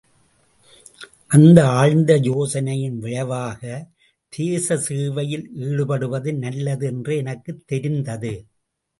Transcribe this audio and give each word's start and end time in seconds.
அந்த 1.27 1.67
ஆழ்ந்த 1.69 2.15
யோசனையின் 2.15 2.99
விளைவாக, 2.99 3.61
தேச 4.29 4.77
சேவையில் 4.77 5.45
ஈடுபடுவது 5.55 6.33
நல்லது 6.37 6.87
என்று 6.87 7.17
எனக்குத் 7.17 7.67
தெரிந்தது. 7.67 8.33